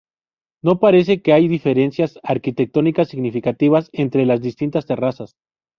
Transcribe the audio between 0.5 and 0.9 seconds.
No